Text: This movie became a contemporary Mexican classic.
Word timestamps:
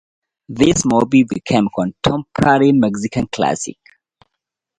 This 0.49 0.81
movie 0.83 1.25
became 1.29 1.67
a 1.67 1.69
contemporary 1.69 2.71
Mexican 2.71 3.27
classic. 3.27 3.77